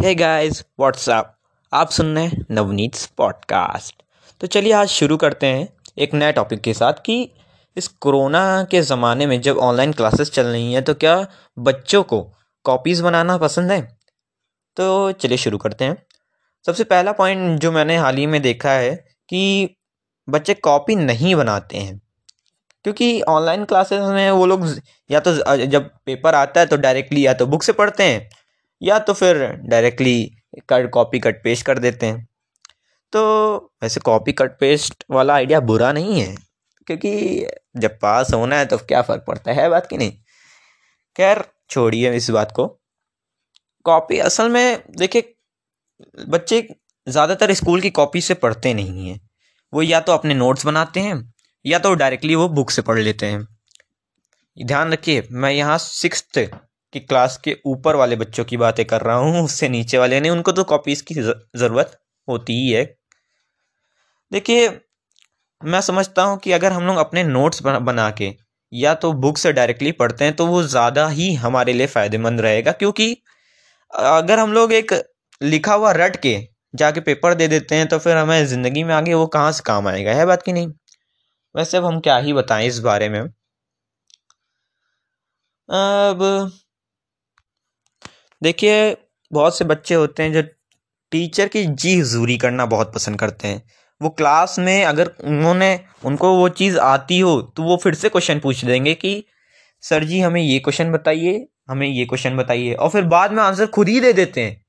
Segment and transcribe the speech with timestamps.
[0.00, 1.36] Hey guys what's up
[1.72, 4.02] आप सुन रहे हैं नवनीत पॉडकास्ट
[4.40, 5.68] तो चलिए आज शुरू करते हैं
[5.98, 7.30] एक नए टॉपिक के साथ कि
[7.76, 11.26] इस कोरोना के ज़माने में जब ऑनलाइन क्लासेस चल रही हैं तो क्या
[11.58, 12.32] बच्चों को
[12.64, 13.98] कॉपीज़ बनाना पसंद है?
[14.76, 16.02] तो चलिए शुरू करते हैं।
[16.66, 18.96] सबसे पहला पॉइंट जो मैंने हाल ही में देखा है
[19.28, 19.70] कि
[20.28, 22.00] बच्चे कॉपी नहीं बनाते हैं।
[22.84, 24.80] क्योंकि ऑनलाइन क्लासेस में वो लोग
[25.10, 28.30] या तो जब पेपर आता है तो डायरेक्टली या तो बुक से पढ़ते हैं
[28.84, 30.24] या तो फिर directly
[30.68, 32.26] cut copy cut paste कर देते हैं।
[33.12, 33.22] तो
[33.82, 36.34] वैसे कॉपी कट पेस्ट वाला आइडिया बुरा नहीं है,
[36.86, 40.12] क्योंकि जब पास होना है तो क्या फ़र्क पड़ता है बात की नहीं?
[41.16, 42.66] खैर, छोड़िए इस बात को।
[43.86, 45.34] कॉपी असल में, देखिए,
[46.26, 46.60] बच्चे
[47.06, 49.20] ज़्यादातर स्कूल की कॉपी से पढ़ते नहीं हैं।
[49.72, 51.32] वो या तो अपने नोट्स बनाते हैं,
[51.64, 53.46] या तो डायरेक्टली वो बुक से पढ़ लेते हैं।
[54.56, 56.24] ध्यान रखिए, मैं यहाँ सिक्स
[56.94, 60.30] कि क्लास के ऊपर वाले बच्चों की बातें कर रहा हूँ, उससे नीचे वाले नहीं,
[60.32, 61.98] उनको तो कॉपीज़ की ज़रूरत
[62.28, 62.84] होती ही है।
[64.32, 64.68] देखिए,
[65.60, 68.32] मैं समझता हूँ कि अगर हम लोग अपने नोट्स बना के
[68.72, 72.72] या तो बुक से डायरेक्टली पढ़ते हैं तो वो ज़्यादा ही हमारे लिए फ़ायदेमंद रहेगा,
[72.74, 73.12] क्योंकि
[73.92, 74.92] अगर हम लोग एक
[75.40, 76.36] लिखा हुआ रट के
[76.74, 79.88] जाके पेपर दे देते हैं तो फिर हमें ज़िंदगी में आगे वो कहाँ से काम
[79.88, 80.68] आएगा, है बात की नहीं?
[81.54, 83.20] वैसे अब हम क्या ही बताएँ इस बारे में।
[85.68, 86.22] अब
[88.44, 88.96] देखिए,
[89.30, 90.42] बहुत से बच्चे होते हैं जो
[91.12, 93.62] टीचर की जी हजूरी करना बहुत पसंद करते हैं।
[94.00, 98.40] वो क्लास में अगर उन्होंने, उनको वो चीज़ आती हो तो वो फिर से क्वेश्चन
[98.40, 99.24] पूछ देंगे कि,
[99.82, 103.66] सर जी, हमें ये क्वेश्चन बताइए, हमें ये क्वेश्चन बताइए। और फिर बाद में आंसर
[103.66, 104.60] खुद ही दे देते हैं।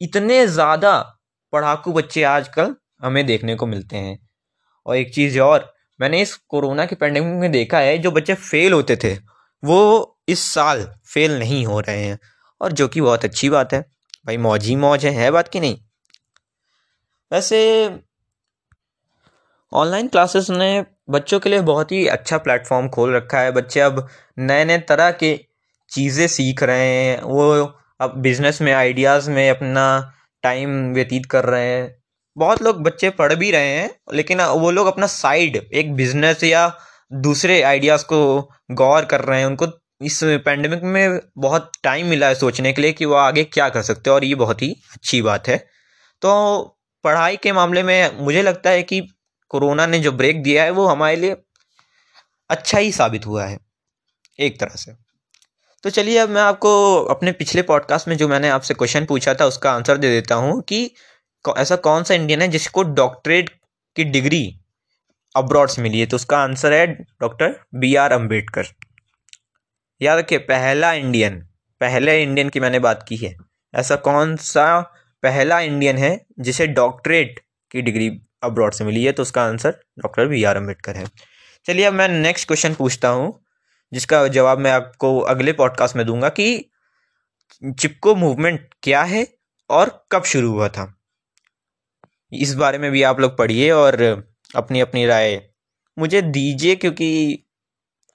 [0.00, 0.98] इतने ज़्यादा
[1.52, 4.18] पढ़ाकू बच्चे आजकल हमें देखने को मिलते हैं।
[4.86, 8.72] और एक चीज़ और, मैंने इस कोरोना के पैंडमिक में देखा है, जो बच्चे फेल
[8.72, 9.14] होते थे,
[9.62, 12.18] वो इस साल फेल नहीं हो रहे हैं।
[12.60, 13.80] और जो कि बहुत अच्छी बात है।
[14.26, 15.76] भाई, मौज ही मौज है है बात की नहीं?
[17.32, 17.60] वैसे
[19.72, 24.06] ऑनलाइन क्लासेस ने बच्चों के लिए बहुत ही अच्छा प्लेटफॉर्म खोल रखा है। बच्चे अब
[24.38, 25.38] नए नए तरह के
[25.90, 27.42] चीज़ें सीख रहे हैं। वो
[28.00, 29.86] अब बिज़नेस में आइडियाज़ में अपना
[30.42, 31.94] टाइम व्यतीत कर रहे हैं।
[32.36, 36.72] बहुत लोग बच्चे पढ़ भी रहे हैं, लेकिन वो लोग अपना साइड एक बिज़नेस या
[37.12, 38.20] दूसरे आइडियाज़ को
[38.72, 39.66] गौर कर रहे हैं। उनको
[40.00, 43.82] इस पैंडमिक में बहुत टाइम मिला है सोचने के लिए कि वो आगे क्या कर
[43.82, 45.56] सकते हैं, और ये बहुत ही अच्छी बात है।
[46.22, 49.00] तो पढ़ाई के मामले में मुझे लगता है कि
[49.50, 51.36] कोरोना ने जो ब्रेक दिया है, वो हमारे लिए
[52.50, 53.58] अच्छा ही साबित हुआ है,
[54.38, 54.92] एक तरह से।
[55.84, 56.72] तो चलिए अब मैं आपको
[57.04, 60.60] अपने पिछले पॉडकास्ट में जो मैंने आपसे क्वेश्चन पूछा था, उसका आंसर दे देता हूँ
[60.62, 60.84] कि
[61.44, 63.50] ऐसा कौन सा इंडियन है जिसको डॉक्टरेट
[63.96, 64.42] की डिग्री
[65.34, 66.06] अब्रॉड से मिली है?
[66.06, 68.66] तो उसका आंसर है डॉक्टर बी आर अंबेडकर
[70.00, 71.38] याद रखिए, पहला इंडियन
[71.80, 73.34] पहले इंडियन की मैंने बात की है।
[73.74, 74.80] ऐसा कौन सा
[75.22, 77.40] पहला इंडियन है जिसे डॉक्टरेट
[77.70, 78.08] की डिग्री
[78.42, 79.12] अब्रॉड से मिली है?
[79.12, 81.04] तो उसका answer doctor B R Ambedkar है।
[81.66, 83.32] चलिए अब मैं नेक्स्ट क्वेश्चन पूछता हूँ,
[83.92, 86.70] जिसका जवाब मैं आपको अगले पॉडकास्ट में दूँगा कि
[87.62, 89.26] चिपको मूवमेंट क्या है
[89.70, 90.94] और कब शुरू हुआ था?
[92.32, 94.02] इस बारे में भी आप लोग पढ़िए और
[94.54, 95.40] अपनी अपनी राय
[95.96, 97.44] मुझे दीजिए, क्योंकि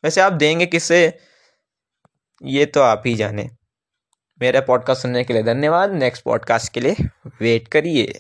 [0.03, 1.17] वैसे आप देंगे किससे?
[2.43, 3.49] ये तो आप ही जाने।
[4.41, 6.95] मेरा पॉडकास्ट सुनने के लिए धन्यवाद। नेक्स्ट पॉडकास्ट के लिए
[7.41, 8.19] वेट करिए।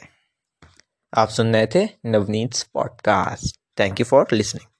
[1.17, 4.74] आप सुन रहे थे Navneet podcast thank you for listening